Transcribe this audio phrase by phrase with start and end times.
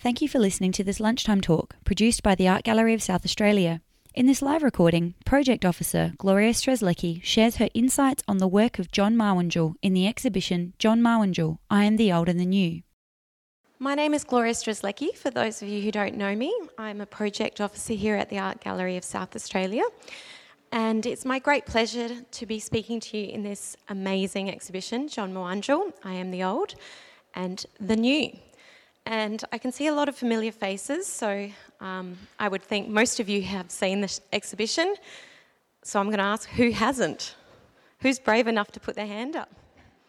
[0.00, 3.24] Thank you for listening to this lunchtime talk produced by the Art Gallery of South
[3.24, 3.80] Australia.
[4.14, 8.92] In this live recording, Project Officer Gloria Strzelecki shares her insights on the work of
[8.92, 12.82] John Mawurndjul in the exhibition John Mawurndjul, I Am the Old and the New.
[13.80, 15.16] My name is Gloria Strzelecki.
[15.16, 18.38] For those of you who don't know me, I'm a project officer here at the
[18.38, 19.82] Art Gallery of South Australia.
[20.70, 25.34] And it's my great pleasure to be speaking to you in this amazing exhibition, John
[25.34, 26.76] Mawurndjul, I Am the Old
[27.34, 28.30] and the New.
[29.10, 31.50] And I can see a lot of familiar faces, so
[31.80, 34.96] um, I would think most of you have seen this exhibition.
[35.82, 37.34] So I'm going to ask who hasn't?
[38.00, 39.50] Who's brave enough to put their hand up?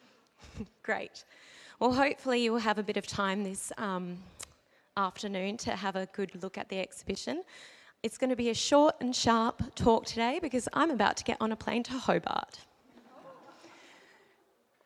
[0.84, 1.24] Great.
[1.80, 4.18] Well, hopefully, you will have a bit of time this um,
[4.98, 7.44] afternoon to have a good look at the exhibition.
[8.04, 11.38] It's going to be a short and sharp talk today because I'm about to get
[11.40, 12.60] on a plane to Hobart.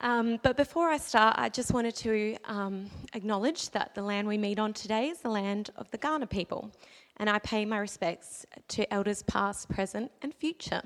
[0.04, 4.38] Um, but before I start, I just wanted to um, acknowledge that the land we
[4.38, 6.70] meet on today is the land of the Kaurna people,
[7.18, 10.82] and I pay my respects to elders past, present, and future.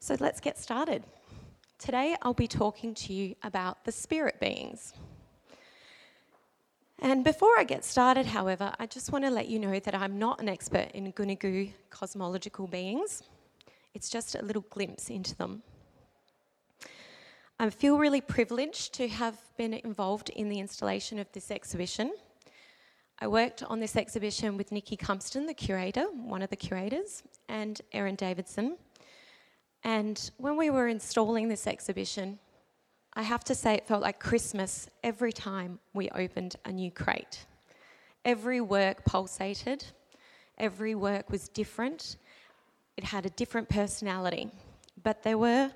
[0.00, 1.04] So let's get started.
[1.78, 4.92] Today I'll be talking to you about the spirit beings.
[6.98, 10.18] And before I get started, however, I just want to let you know that I'm
[10.18, 13.22] not an expert in Kuninjku cosmological beings.
[13.94, 15.62] It's just a little glimpse into them.
[17.58, 22.12] I feel really privileged to have been involved in the installation of this exhibition.
[23.18, 27.80] I worked on this exhibition with Nici Cumpston, the curator, one of the curators, and
[27.92, 28.76] Erin Davidson.
[29.84, 32.38] And when we were installing this exhibition,
[33.14, 37.46] I have to say it felt like Christmas every time we opened a new crate.
[38.26, 39.82] Every work pulsated,
[40.58, 42.18] every work was different,
[42.98, 44.50] it had a different personality.
[45.02, 45.70] But there were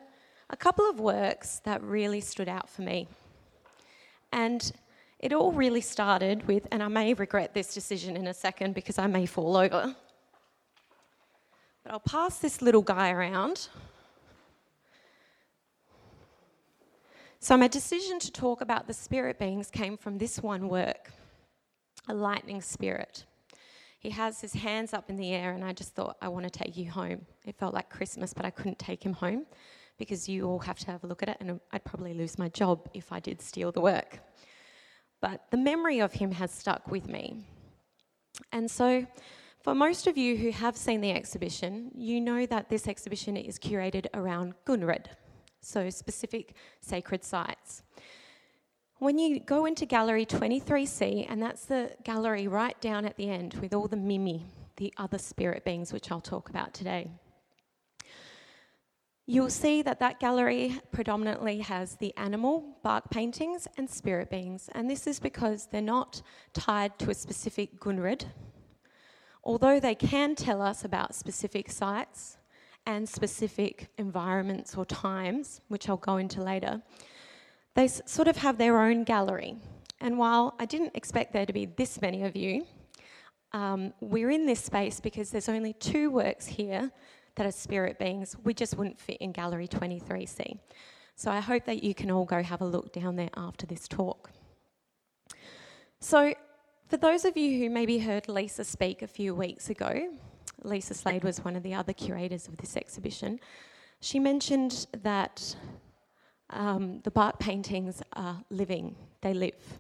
[0.51, 3.09] a couple of works that really stood out for me.
[4.33, 4.73] And
[5.21, 8.99] it all really started with, and I may regret this decision in a second because
[8.99, 9.95] I may fall over.
[11.85, 13.69] But I'll pass this little guy around.
[17.39, 21.13] So, my decision to talk about the spirit beings came from this one work
[22.09, 23.25] a lightning spirit.
[23.99, 26.51] He has his hands up in the air, and I just thought, I want to
[26.51, 27.27] take you home.
[27.47, 29.47] It felt like Christmas, but I couldn't take him home
[30.01, 32.49] because you all have to have a look at it, and I'd probably lose my
[32.49, 34.19] job if I did steal the work.
[35.21, 37.45] But the memory of him has stuck with me.
[38.51, 39.07] And so,
[39.63, 43.59] for most of you who have seen the exhibition, you know that this exhibition is
[43.59, 45.05] curated around Gunrid,
[45.61, 47.83] so specific sacred sites.
[49.01, 53.55] When you go into Gallery 23C, and that's the gallery right down at the end
[53.61, 54.47] with all the Mimi,
[54.79, 57.11] the other spirit beings, which I'll talk about today.
[59.33, 64.91] You'll see that that gallery predominantly has the animal bark paintings and spirit beings, and
[64.91, 66.21] this is because they're not
[66.53, 68.25] tied to a specific Gunrid.
[69.45, 72.39] Although they can tell us about specific sites
[72.87, 76.83] and specific environments or times, which I'll go into later,
[77.77, 79.55] they sort of have their own gallery.
[80.01, 82.67] And while I didn't expect there to be this many of you,
[83.53, 86.91] um, we're in this space because there's only two works here
[87.37, 90.59] that are spirit beings, we just wouldn't fit in Gallery 23C.
[91.17, 93.87] So I hope that you can all go have a look down there after this
[93.87, 94.31] talk.
[96.01, 96.35] So,
[96.89, 100.11] for those of you who maybe heard Lisa speak a few weeks ago,
[100.65, 103.39] Lisa Slade was one of the other curators of this exhibition.
[104.01, 105.55] She mentioned that
[106.49, 109.79] um, the bark paintings are living, they live.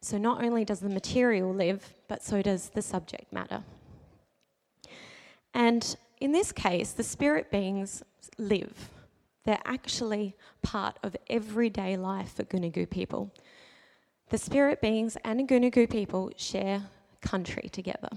[0.00, 3.64] So, not only does the material live, but so does the subject matter.
[5.52, 8.02] And in this case, the spirit beings
[8.38, 8.90] live.
[9.44, 13.32] They're actually part of everyday life for Kuninjku people.
[14.30, 16.82] The spirit beings and Kuninjku people share
[17.20, 18.08] country together.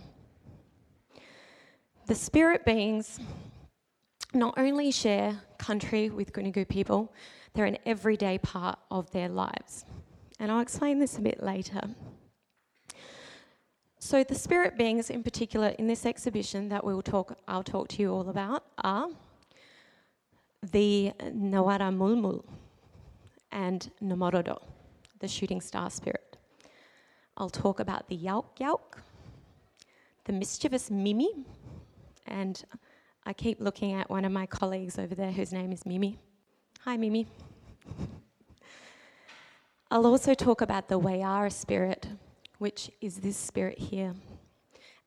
[2.08, 3.20] The spirit beings
[4.34, 7.14] not only share country with Kuninjku people,
[7.54, 9.86] they're an everyday part of their lives.
[10.40, 11.82] And I'll explain this a bit later.
[14.02, 18.02] So the spirit beings in particular in this exhibition that we'll talk I'll talk to
[18.02, 19.10] you all about are
[20.72, 22.46] the Nawara Mulmul
[23.52, 24.62] and Namorodo,
[25.20, 26.38] the shooting star spirit.
[27.36, 29.00] I'll talk about the Yauk Yauk,
[30.24, 31.46] the mischievous Mimi,
[32.26, 32.64] and
[33.26, 36.18] I keep looking at one of my colleagues over there whose name is Mimi.
[36.86, 37.28] Hi, Mimi.
[39.92, 42.08] I'll also talk about the Wayara spirit,
[42.60, 44.14] which is this spirit here.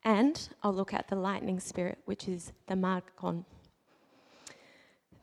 [0.04, 3.44] And I'll look at the lightning spirit, which is the Margon,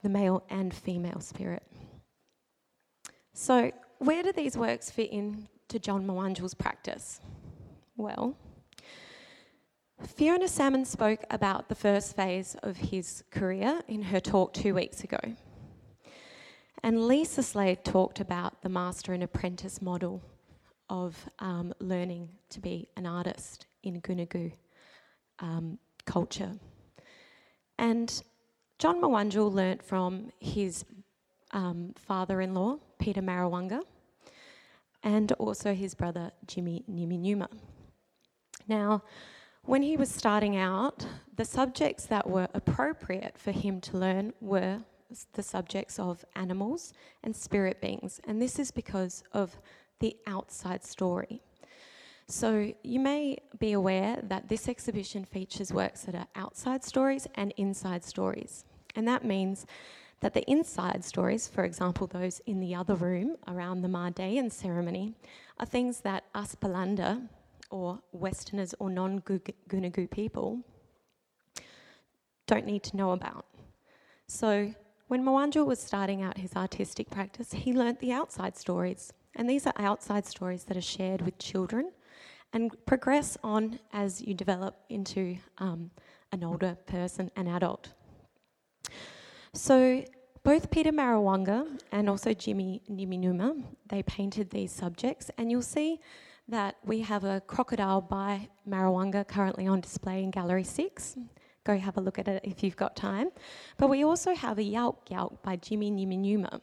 [0.01, 1.63] the male and female spirit.
[3.33, 7.19] So, where do these works fit in to John Mawurndjul's practice?
[7.99, 8.35] well.
[10.01, 15.03] Fiona Salmon spoke about the first phase of his career in her talk two weeks
[15.03, 15.19] ago.
[16.81, 20.23] And Lisa Slade talked about the master and apprentice model
[20.89, 24.51] of um, learning to be an artist in Kuninjku
[25.39, 26.51] um, culture.
[27.77, 28.23] And
[28.77, 30.85] John Mawurndjul learnt from his
[31.51, 33.81] um, father in law, Peter Marralwanga,
[35.03, 37.47] and also his brother, Jimmy Njiminjuma.
[38.67, 39.03] Now,
[39.63, 41.05] when he was starting out,
[41.35, 44.79] the subjects that were appropriate for him to learn were
[45.33, 46.93] the subjects of animals
[47.23, 49.57] and spirit beings, and this is because of
[49.99, 51.41] the outside story.
[52.27, 57.53] So, you may be aware that this exhibition features works that are outside stories and
[57.57, 58.65] inside stories.
[58.95, 59.65] And that means
[60.19, 65.15] that the inside stories, for example, those in the other room around the Mardayin ceremony,
[65.59, 67.27] are things that us Balanda,
[67.71, 70.59] or Westerners or non Kuninjku people,
[72.47, 73.45] don't need to know about.
[74.27, 74.73] So,
[75.07, 79.13] when Mawurndjul was starting out his artistic practice, he learnt the outside stories.
[79.39, 81.93] And these are outside stories that are shared with children
[82.51, 85.91] and progress on as you develop into um,
[86.33, 87.93] an older person, an adult.
[89.53, 90.03] So
[90.43, 96.01] both Peter Marralwanga and also Jimmy Njiminjuma, they painted these subjects, and you'll see
[96.49, 101.15] that we have a crocodile by Marralwanga currently on display in Gallery 6.
[101.69, 103.29] Go have a look at it if you've got time.
[103.77, 106.61] But we also have a Yalk Yalk by Jimmy Njiminjuma,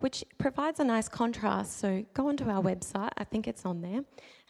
[0.00, 1.78] which provides a nice contrast.
[1.78, 4.00] So go onto our website, I think it's on there,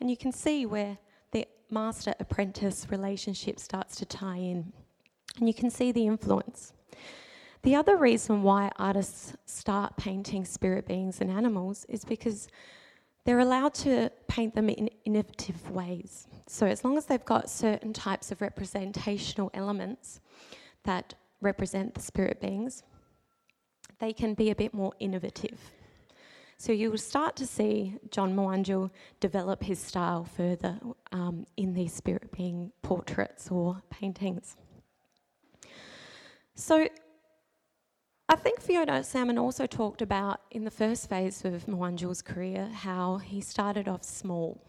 [0.01, 0.97] and you can see where
[1.33, 4.73] the master apprentice relationship starts to tie in.
[5.39, 6.73] And you can see the influence.
[7.61, 12.49] The other reason why artists start painting spirit beings and animals is because
[13.29, 16.27] they're allowed to paint them in innovative ways.
[16.47, 20.21] So, as long as they've got certain types of representational elements
[20.85, 22.85] that represent the spirit beings,
[23.99, 25.61] they can be a bit more innovative.
[26.57, 28.91] So, you will start to see John Mawurndjul
[29.21, 30.79] develop his style further
[31.13, 34.57] um, in these spirit being portraits or paintings.
[36.55, 36.89] So,
[38.31, 43.17] I think Fiona Salmon also talked about in the first phase of Mawurndjul's career how
[43.17, 44.61] he started off small.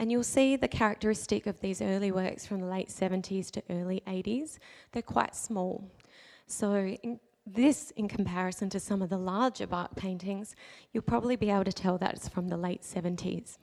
[0.00, 4.02] And you'll see the characteristic of these early works from the late 70s to early
[4.08, 4.58] 80s,
[4.90, 5.88] they're quite small.
[6.48, 10.56] So, in this, in comparison to some of the larger bark paintings,
[10.92, 13.58] you'll probably be able to tell that it's from the late 70s.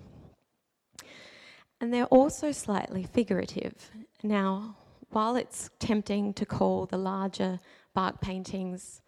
[1.81, 3.91] And they're also slightly figurative.
[4.23, 4.77] Now,
[5.09, 7.59] while it's tempting to call the larger
[7.93, 9.01] bark paintings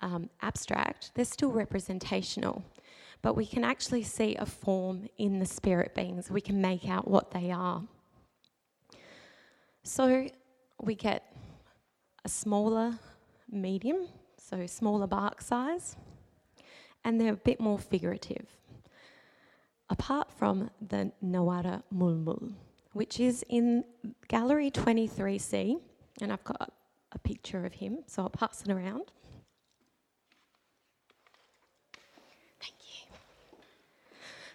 [0.00, 2.64] um, abstract, they're still representational.
[3.22, 7.08] But we can actually see a form in the spirit beings, we can make out
[7.08, 7.82] what they are.
[9.82, 10.28] So
[10.80, 11.34] we get
[12.24, 12.98] a smaller
[13.50, 15.96] medium, so smaller bark size,
[17.04, 18.46] and they're a bit more figurative.
[19.90, 22.52] Apart from the Nawara Mulmul,
[22.92, 23.84] which is in
[24.28, 25.78] Gallery 23C,
[26.20, 26.72] and I've got
[27.14, 29.12] a picture of him, so I'll pass it around.
[32.60, 33.14] Thank you.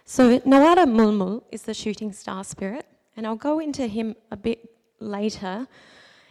[0.04, 2.86] So, Nawara Mulmul is the shooting star spirit,
[3.16, 5.66] and I'll go into him a bit later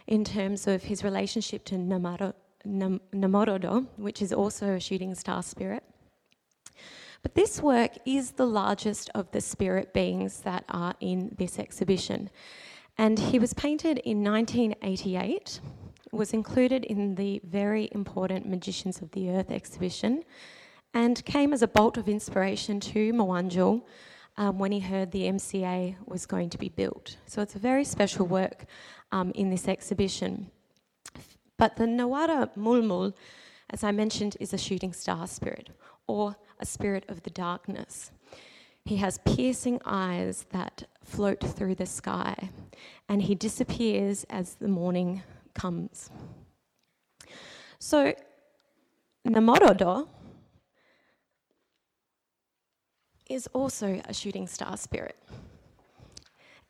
[0.06, 5.42] in terms of his relationship to Namaro, Nam, Namorodo, which is also a shooting star
[5.42, 5.84] spirit.
[7.22, 12.30] But this work is the largest of the spirit beings that are in this exhibition.
[12.96, 15.60] And he was painted in 1988
[16.12, 20.24] was included in the very important Magicians of the Earth exhibition
[20.92, 23.82] and came as a bolt of inspiration to Mawurndjul
[24.36, 27.16] um, when he heard the MCA was going to be built.
[27.26, 28.64] So it's a very special work
[29.12, 30.50] um, in this exhibition.
[31.56, 33.12] But the Nawara Mulmul,
[33.68, 35.70] as I mentioned, is a shooting star spirit
[36.06, 38.10] or a spirit of the darkness.
[38.84, 42.50] He has piercing eyes that float through the sky,
[43.08, 45.22] and he disappears as the morning
[45.54, 46.10] comes.
[47.78, 48.14] So,
[49.26, 50.08] Namorodo
[53.28, 55.16] is also a shooting star spirit.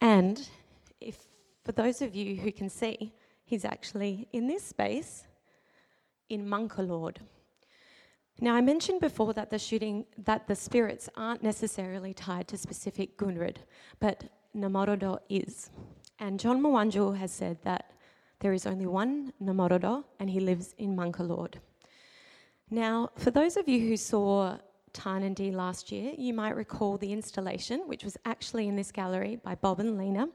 [0.01, 0.49] And
[1.01, 1.17] if
[1.65, 3.13] for those of you who can see,
[3.45, 5.25] he's actually in this space
[6.29, 7.17] in Mankorlod.
[8.41, 13.19] Now I mentioned before that the shooting that the spirits aren't necessarily tied to specific
[13.19, 13.57] Gunrid,
[13.99, 14.25] but
[14.57, 15.71] Namorodo is.
[16.19, 17.93] And John Mawurndjul has said that
[18.41, 21.55] there is only one Namorodo, and he lives in Mankorlod.
[22.71, 24.59] Now, for those of you who saw
[24.93, 29.55] Tarnanthi last year, you might recall the installation, which was actually in this gallery by
[29.55, 30.29] Bob and Lena,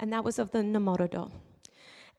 [0.00, 1.30] and that was of the Namorodo.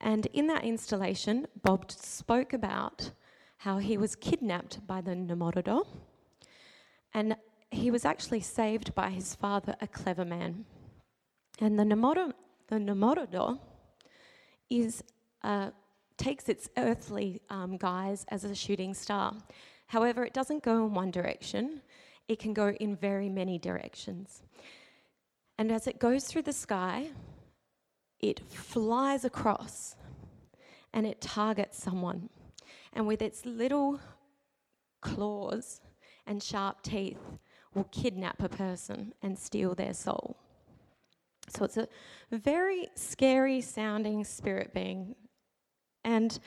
[0.02, 3.12] And in that installation, Bob spoke about
[3.58, 5.86] how he was kidnapped by the Namorodo,
[7.14, 7.36] and
[7.72, 10.66] he was actually saved by his father, a clever man.
[11.60, 12.34] And the Namorodo,
[12.68, 13.60] the Namorodo
[14.70, 15.04] is
[15.46, 15.70] uh,
[16.18, 19.34] takes its earthly um, guise as a shooting star.
[19.88, 21.82] However, it doesn't go in one direction,
[22.28, 24.42] it can go in very many directions.
[25.58, 27.10] And as it goes through the sky,
[28.20, 29.96] it flies across
[30.94, 32.30] and it targets someone.
[32.94, 34.00] And with its little
[35.02, 35.82] claws
[36.26, 37.20] and sharp teeth,
[37.76, 40.38] will kidnap a person and steal their soul.
[41.50, 41.88] So it's a
[42.32, 45.16] very scary sounding spirit being.
[46.06, 46.38] And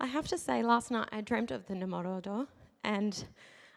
[0.00, 2.46] I have to say, last night I dreamt of the Namorodo,
[2.84, 3.24] and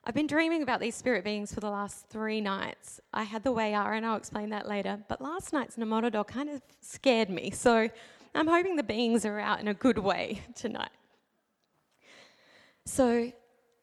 [0.03, 3.01] I've been dreaming about these spirit beings for the last three nights.
[3.11, 4.99] I had the Wayar, and I'll explain that later.
[5.09, 7.89] But last night's Namorodo kind of scared me, so
[8.35, 10.91] I'm hoping the beings are out in a good way tonight.
[12.85, 13.31] So,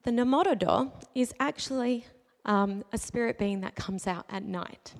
[0.04, 2.06] the Namorodo is actually
[2.44, 4.94] um, a spirit being that comes out at night.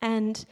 [0.00, 0.44] And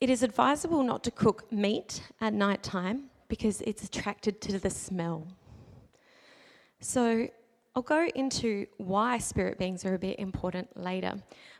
[0.00, 4.68] it is advisable not to cook meat at night time because it's attracted to the
[4.68, 5.26] smell.
[6.80, 7.28] So,
[7.74, 11.14] I'll go into why spirit beings are a bit important later,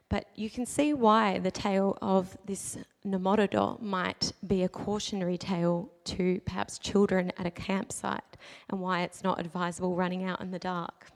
[0.08, 5.88] but you can see why the tale of this Namorodo might be a cautionary tale
[6.04, 8.36] to perhaps children at a campsite
[8.68, 11.06] and why it's not advisable running out in the dark.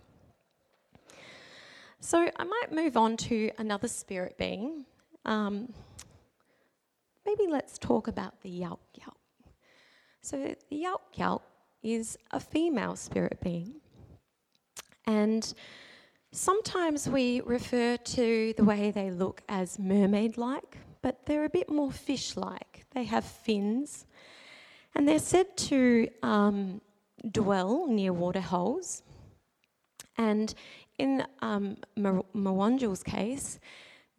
[1.98, 4.84] So I might move on to another spirit being.
[5.24, 5.72] Um,
[7.26, 9.23] maybe let's talk about the yelp Yalk.
[10.24, 11.42] So the Yalk Yalk
[11.82, 13.74] is a female spirit being.
[15.06, 15.52] And
[16.32, 21.70] sometimes we refer to the way they look as mermaid like, but they're a bit
[21.70, 22.86] more fish like.
[22.92, 24.06] They have fins,
[24.94, 26.80] and they're said to um,
[27.30, 29.02] dwell near waterholes.
[30.16, 30.54] And
[30.96, 31.76] in um,
[33.04, 33.60] case,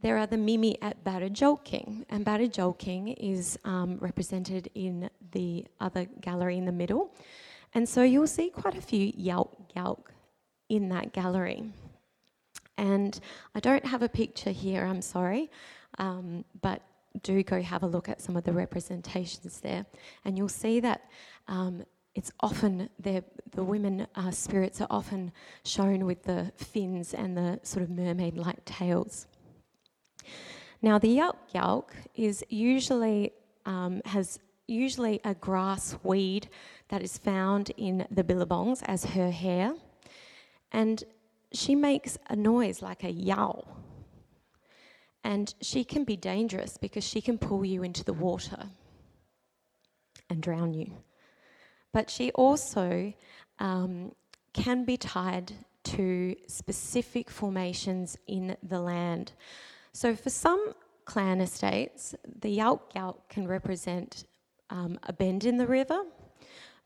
[0.02, 6.58] there are the Mimi at Barrihdjowkkeng, and Barrihdjowkkeng is um, represented in the other gallery
[6.58, 7.16] in the middle.
[7.74, 10.08] And so you'll see quite a few Yalk Yalk
[10.70, 11.64] in that gallery.
[12.78, 13.20] And
[13.54, 15.50] I don't have a picture here, I'm sorry,
[15.98, 16.82] um, but
[17.24, 19.86] do go have a look at some of the representations there.
[20.26, 21.10] And you'll see that
[21.48, 21.84] um,
[22.16, 23.24] it's often, the
[23.56, 25.32] women uh, spirits are often
[25.64, 29.28] shown with the fins and the sort of mermaid like tails.
[30.82, 33.32] Now, the yalk yalk is usually,
[33.66, 36.50] um, has usually a grass weed
[36.90, 39.74] that is found in the billabongs as her hair
[40.76, 41.06] and
[41.54, 43.78] she makes a noise like a yowl.
[45.24, 48.68] And she can be dangerous because she can pull you into the water
[50.30, 50.92] and drown you.
[51.94, 53.14] But she also
[53.60, 54.12] um,
[54.54, 55.54] can be tied
[55.86, 59.32] to specific formations in the land.
[59.96, 60.74] So for some
[61.06, 64.26] clan estates, the Yalk Yalk can represent
[64.70, 66.02] um, a bend in the river,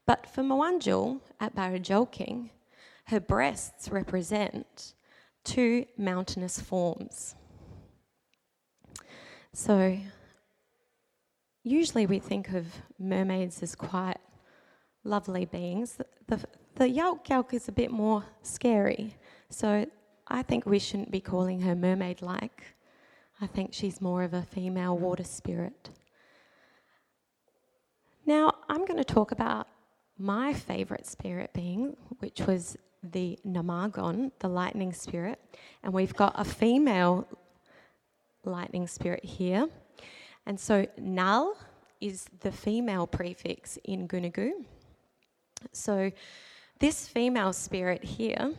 [0.06, 2.52] but for Mawurndjul at Barrihdjowkkeng,
[3.06, 4.94] her breasts represent
[5.44, 7.34] two mountainous forms.
[9.54, 9.98] So,
[11.64, 12.68] usually we think of
[13.00, 14.20] mermaids as quite
[15.04, 15.96] lovely beings.
[15.96, 19.16] The, the, the is a bit more scary.
[19.50, 19.88] So,
[20.28, 22.76] I think we shouldn't be calling her mermaid like.
[23.42, 25.90] I think she's more of a female water spirit.
[28.26, 29.68] Now, I'm going to talk about
[30.18, 35.40] my favourite spirit being, which was the Namagon, the lightning spirit,
[35.84, 37.26] and we've got a female
[38.44, 39.70] lightning spirit here.
[40.46, 41.56] And so Nal
[42.02, 44.52] is the female prefix in Kuninjku.
[45.72, 46.12] So
[46.80, 48.54] this female spirit here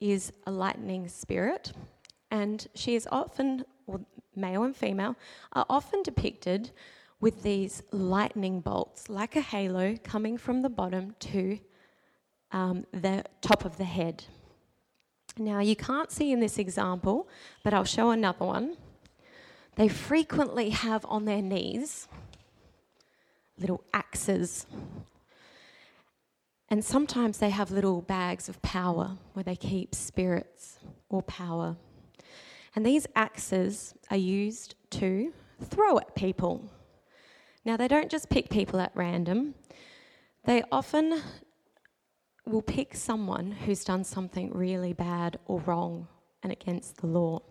[0.00, 1.72] is a lightning spirit,
[2.30, 5.16] and she is often, well, male and female,
[5.52, 6.70] are often depicted
[7.20, 11.58] with these lightning bolts, like a halo, coming from the bottom to
[12.52, 14.24] um, the top of the head.
[15.36, 17.28] Now, you can't see in this example,
[17.64, 18.76] but I'll show another one.
[19.74, 22.08] They frequently have on their knees
[23.58, 24.66] little axes.
[26.68, 30.78] And sometimes they have little bags of power where they keep spirits
[31.08, 31.76] or power.
[32.78, 36.70] And these axes are used to throw at people.
[37.64, 39.56] Now, they don't just pick people at random,
[40.44, 41.20] they often
[42.46, 46.06] will pick someone who's done something really bad or wrong
[46.44, 47.42] and against the law.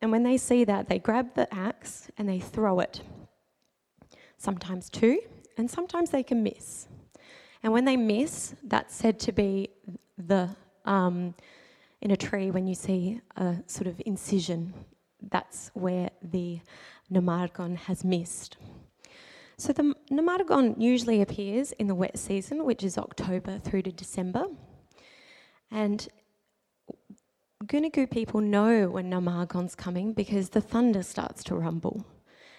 [0.00, 3.02] And when they see that, they grab the axe and they throw it.
[4.38, 5.20] Sometimes two,
[5.58, 6.88] and sometimes they can miss.
[7.62, 9.68] And when they miss, that's said to be
[10.16, 10.48] the
[10.86, 11.34] um,
[12.00, 14.72] in a tree when you see a sort of incision.
[15.30, 16.60] That's where the
[17.12, 18.56] Namargon has missed.
[19.58, 24.46] So the Namargon usually appears in the wet season, which is October through to December.
[25.70, 26.08] And
[27.66, 32.06] Kuninjku people know when Namargon's coming because the thunder starts to rumble.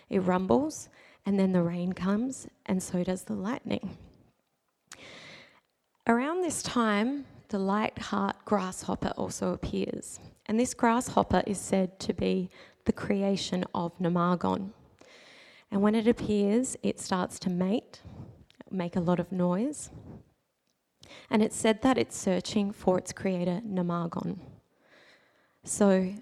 [0.10, 0.89] It rumbles,
[1.25, 3.98] and then the rain comes, and so does the lightning.
[6.05, 12.13] Around this time, the light heart grasshopper also appears, and this grasshopper is said to
[12.13, 12.50] be
[12.86, 14.70] the creation of Namargon.
[15.70, 18.01] And when it appears, it starts to mate,
[18.72, 19.89] make a lot of noise.
[21.29, 24.39] And it's said that it's searching for its creator, Namargon.
[25.65, 26.13] So,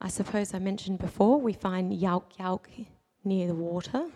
[0.00, 2.86] I suppose I mentioned before, we find Yauk Yauk
[3.22, 4.06] near the water.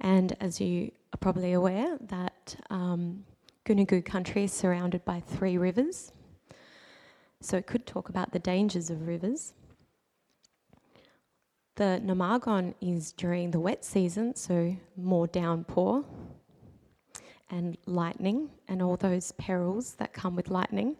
[0.00, 3.24] And as you are probably aware, that um,
[3.66, 6.12] Kuninjku country is surrounded by three rivers.
[7.40, 9.54] So it could talk about the dangers of rivers.
[11.74, 16.04] The Namagon is during the wet season, so more downpour
[17.50, 20.96] and lightning and all those perils that come with lightning.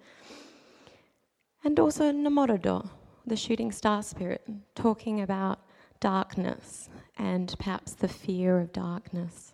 [1.63, 2.91] And also Namorodo,
[3.25, 4.45] the shooting star spirit,
[4.75, 5.61] talking about
[6.01, 9.53] darkness and perhaps the fear of darkness.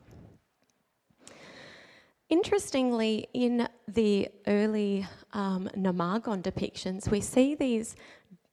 [2.33, 7.95] Interestingly, in the early um, Namargon depictions, we see these,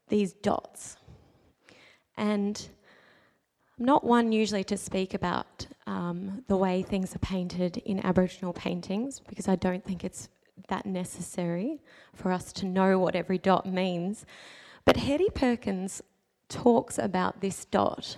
[0.09, 0.97] these dots.
[2.17, 2.69] And
[3.77, 8.51] I'm not one usually to speak about um, the way things are painted in Aboriginal
[8.51, 10.27] paintings because I don't think it's
[10.67, 11.79] that necessary
[12.13, 14.25] for us to know what every dot means.
[14.83, 16.01] But Hetti Perkins
[16.49, 18.17] talks about this dot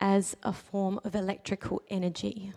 [0.00, 2.54] as a form of electrical energy.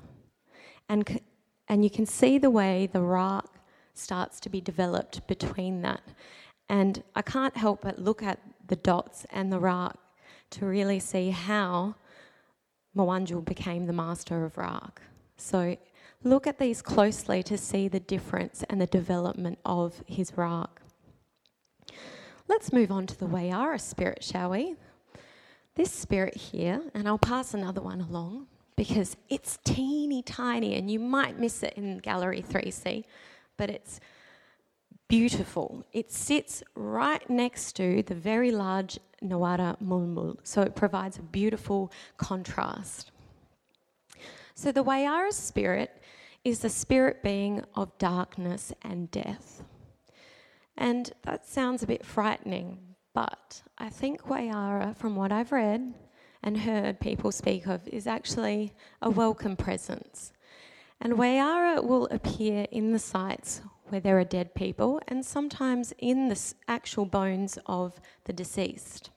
[0.88, 1.20] And,
[1.68, 3.48] and you can see the way the rarrk
[3.94, 6.02] starts to be developed between that.
[6.70, 9.96] And I can't help but look at the dots and the rarrk
[10.52, 11.96] to really see how
[12.96, 14.98] Mawurndjul became the master of rarrk.
[15.38, 15.78] So
[16.24, 20.70] look at these closely to see the difference and the development of his rarrk.
[22.48, 24.76] Let's move on to the Wayara spirit, shall we?
[25.76, 31.00] This spirit here, and I'll pass another one along because it's teeny tiny and you
[31.00, 33.04] might miss it in gallery 3C,
[33.58, 34.00] but it's
[35.08, 35.86] beautiful.
[35.94, 41.92] It sits right next to the very large Nawara Mulmul, so it provides a beautiful
[42.18, 43.12] contrast.
[44.56, 46.02] So the Wayara spirit
[46.44, 49.64] is the spirit being of darkness and death.
[50.78, 52.80] And that sounds a bit frightening,
[53.14, 55.94] but I think Wayara, from what I've read
[56.46, 60.32] and heard people speak of, is actually a welcome presence.
[61.02, 66.30] And Wayara will appear in the sites where there are dead people and sometimes in
[66.30, 69.10] the actual bones of the deceased.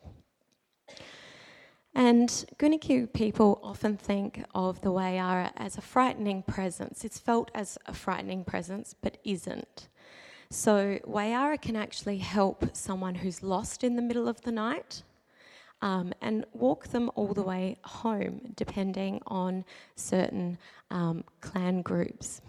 [1.95, 7.05] And Kuninjku people often think of the Wayara as a frightening presence.
[7.05, 9.89] It's felt as a frightening presence, but isn't.
[10.51, 15.03] So, Wayara can actually help someone who's lost in the middle of the night
[15.83, 19.65] um, and walk them all the way home, depending on
[19.97, 20.59] certain
[20.91, 22.41] um, clan groups.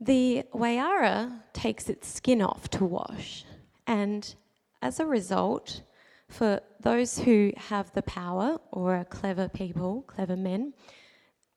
[0.00, 3.44] The Wayara takes its skin off to wash,
[3.86, 4.34] and
[4.80, 5.82] as a result,
[6.28, 10.72] for those who have the power or are clever people, clever men,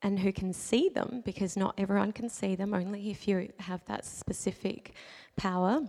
[0.02, 3.84] and who can see them, because not everyone can see them, only if you have
[3.86, 4.92] that specific
[5.36, 5.80] power,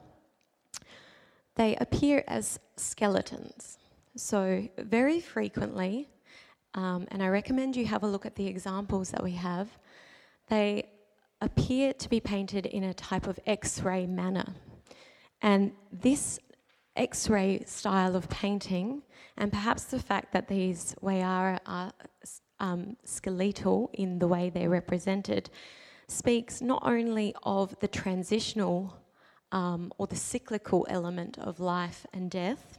[1.55, 3.77] they appear as skeletons.
[4.17, 6.09] So, very frequently,
[6.73, 9.69] um, and I recommend you have a look at the examples that we have,
[10.49, 10.89] they
[11.39, 14.55] appear to be painted in a type of X ray manner.
[15.43, 16.39] And this
[16.95, 19.03] X ray style of painting,
[19.37, 21.91] and perhaps the fact that these Wayara are
[22.59, 25.51] um, skeletal in the way they're represented,
[26.07, 28.97] speaks not only of the transitional
[29.51, 32.76] um, or the cyclical element of life and death,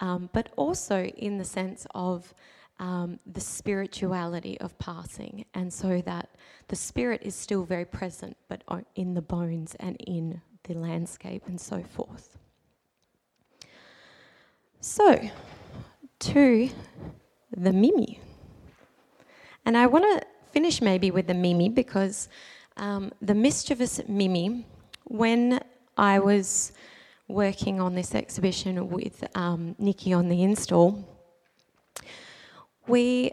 [0.00, 2.34] um, but also in the sense of
[2.78, 6.30] um, the spirituality of passing, and so that
[6.68, 8.62] the spirit is still very present, but
[8.94, 12.38] in the bones and in the landscape and so forth.
[14.80, 15.30] So,
[16.20, 16.70] to
[17.54, 18.18] the Mimi.
[19.66, 22.28] And I want to finish maybe with the Mimi because
[22.76, 24.66] um, the mischievous Mimi,
[25.04, 25.60] when
[25.98, 26.72] I was
[27.32, 31.04] working on this exhibition with um, Nikki on the install,
[32.86, 33.32] we,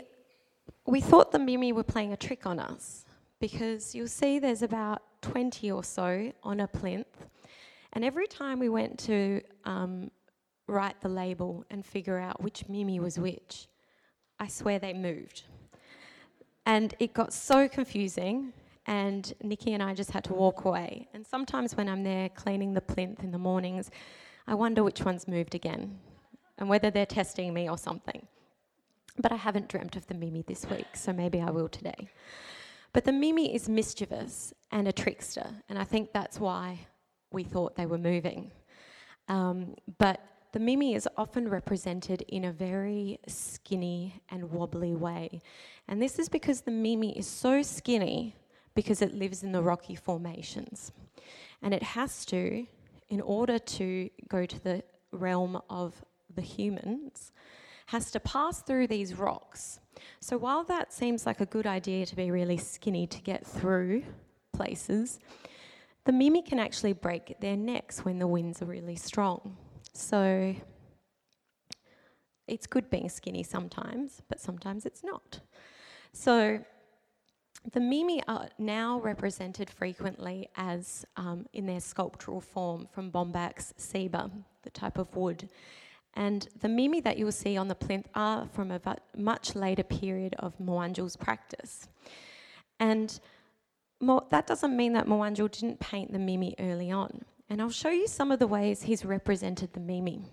[0.86, 3.05] we thought the Mimi were playing a trick on us
[3.39, 7.25] because you'll see there's about 20 or so on a plinth.
[7.93, 10.12] And every time we went to um,
[10.67, 13.67] write the label and figure out which Mimi was which,
[14.39, 15.43] I swear they moved.
[16.65, 18.53] And it got so confusing,
[18.88, 21.10] and Nikki and I just had to walk away.
[21.13, 23.91] And sometimes when I'm there cleaning the plinth in the mornings,
[24.47, 26.00] I wonder which one's moved again
[26.58, 28.26] and whether they're testing me or something.
[29.19, 32.10] But I haven't dreamt of the Mimi this week, so maybe I will today.
[32.93, 36.88] But the Mimi is mischievous and a trickster, and I think that's why
[37.32, 38.52] we thought they were moving.
[39.28, 40.21] Um, but
[40.54, 45.41] the Mimi is often represented in a very skinny and wobbly way.
[45.88, 48.36] And this is because the Mimi is so skinny
[48.77, 50.91] because it lives in the rocky formations.
[51.63, 52.67] And it has to,
[53.09, 55.95] in order to go to the realm of
[56.35, 57.31] the humans,
[57.87, 59.79] has to pass through these rocks.
[60.19, 64.03] So while that seems like a good idea to be really skinny to get through
[64.53, 65.17] places,
[66.05, 69.57] the Mimi can actually break their necks when the winds are really strong.
[69.93, 70.55] So
[72.47, 75.39] it's good being skinny sometimes, but sometimes it's not.
[76.13, 76.63] So
[77.73, 84.32] the Mimi are now represented frequently as um, in their sculptural form from Bombax ceiba,
[84.63, 85.49] the type of wood.
[86.13, 88.80] And the Mimi that you'll see on the plinth are from a
[89.15, 91.89] much later period of Mawurndjul's practice.
[92.80, 93.19] And
[94.30, 97.23] that doesn't mean that Mawurndjul didn't paint the Mimi early on.
[97.49, 100.23] And I'll show you some of the ways he's represented the Mimi.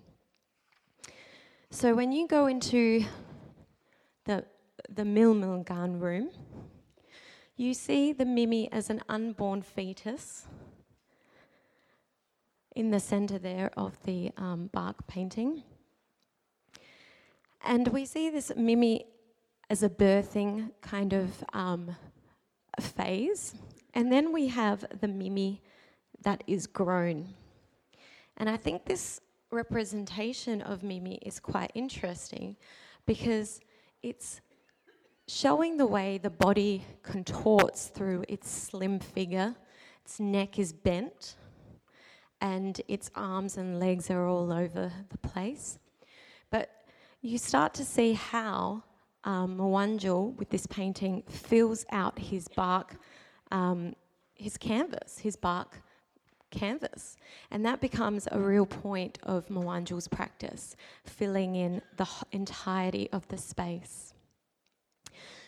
[1.71, 3.05] So when you go into
[4.25, 4.45] the,
[4.89, 6.31] the Milmilngkan room,
[7.57, 10.47] you see the Mimi as an unborn fetus
[12.75, 15.63] in the center there of the um, bark painting.
[17.65, 19.07] And we see this Mimi
[19.71, 21.97] as a birthing kind of um,
[22.81, 23.55] phase.
[23.95, 25.63] And then we have the Mimi
[26.23, 27.35] that is grown.
[28.37, 32.57] And I think this representation of Mimi is quite interesting
[33.07, 33.61] because
[34.03, 34.41] it's
[35.27, 39.55] showing the way the body contorts through its slim figure.
[40.05, 41.37] Its neck is bent,
[42.41, 45.79] and its arms and legs are all over the place.
[46.51, 46.71] But
[47.23, 48.83] you start to see how
[49.25, 52.97] um, Mawurndjul, with this painting, fills out his bark,
[53.51, 53.95] um,
[54.35, 55.81] his canvas, his bark
[56.51, 57.17] canvas.
[57.51, 63.39] And that becomes a real point of Mawurndjul's practice, filling in the entirety of the
[63.39, 64.14] space.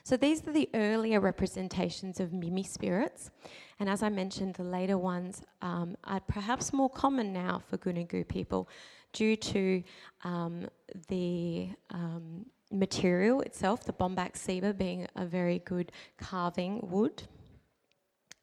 [0.07, 3.33] So these are the earlier representations of Mimi spirits.
[3.81, 8.29] And as I mentioned, the later ones um, are perhaps more common now for Kuninjku
[8.29, 8.69] people
[9.13, 9.83] due to
[10.23, 10.69] um,
[11.09, 17.25] the um, material itself, the Bombax ceiba being a very good carving wood.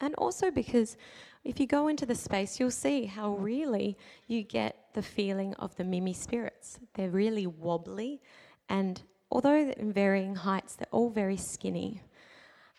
[0.01, 0.97] And also because
[1.45, 3.97] if you go into the space, you'll see how really
[4.27, 6.79] you get the feeling of the Mimi spirits.
[6.95, 8.19] They're really wobbly
[8.67, 9.01] and
[9.33, 12.01] although in varying heights, they're all very skinny.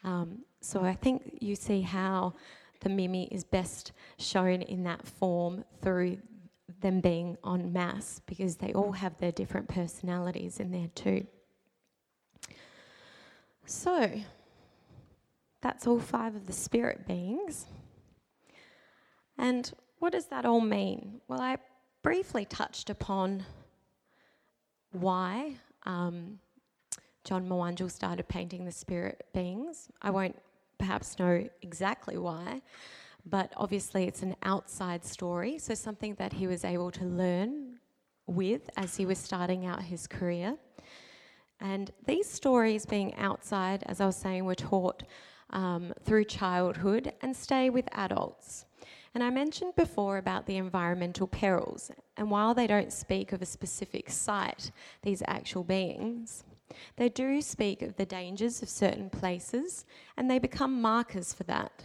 [0.05, 2.35] Um, so I think you see how
[2.81, 6.19] the Mimi is best shown in that form through
[6.81, 11.27] them being en masse because they all have their different personalities in there too.
[13.67, 14.11] So,
[15.61, 17.67] that's all five of the spirit beings.
[19.39, 21.21] And what does that all mean?
[21.27, 21.57] Well, I
[22.03, 23.45] briefly touched upon
[24.93, 26.39] why um,
[27.25, 29.89] John Mawurndjul started painting the spirit beings.
[30.03, 30.37] I won't
[30.79, 32.61] perhaps know exactly why,
[33.25, 37.81] but obviously it's an outside story, so something that he was able to learn
[38.27, 40.57] with as he was starting out his career.
[41.61, 45.05] And these stories, being outside, as I was saying, were taught
[45.51, 48.67] um, through childhood and stay with adults.
[49.15, 53.47] And I mentioned before about the environmental perils, and while they don't speak of a
[53.47, 56.45] specific site, these actual beings,
[56.97, 59.85] they do speak of the dangers of certain places
[60.17, 61.85] and they become markers for that.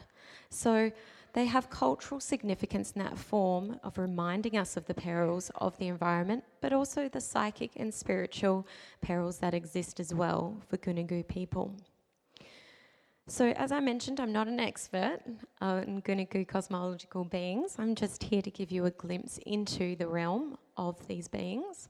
[0.50, 0.92] So
[1.34, 5.88] they have cultural significance in that form of reminding us of the perils of the
[5.88, 8.66] environment, but also the psychic and spiritual
[9.02, 11.76] perils that exist as well for Kuninjku people.
[13.28, 15.20] So, as I mentioned, I'm not an expert
[15.62, 17.76] on Kuninjku cosmological beings.
[17.78, 21.90] I'm just here to give you a glimpse into the realm of these beings.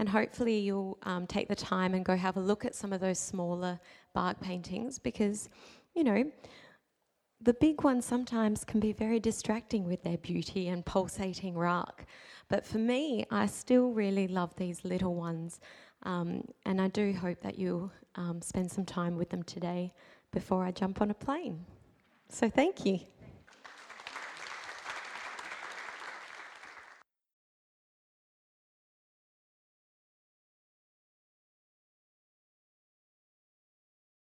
[0.00, 3.02] And hopefully, you'll um, take the time and go have a look at some of
[3.02, 3.78] those smaller
[4.14, 5.50] bark paintings because,
[5.94, 6.24] you know,
[7.42, 12.06] the big ones sometimes can be very distracting with their beauty and pulsating rarrk.
[12.48, 15.60] But for me, I still really love these little ones.
[16.04, 19.92] Um, and I do hope that you'll um, spend some time with them today
[20.32, 21.66] before I jump on a plane.
[22.30, 23.00] So thank you.